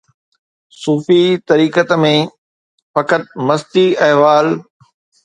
صوفي 0.81 1.21
طریقت 1.49 1.89
۾ 2.05 2.13
فقط 2.93 3.23
مستي 3.47 3.85
احوال 4.07 4.47